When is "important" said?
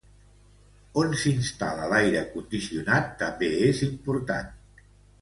3.93-4.53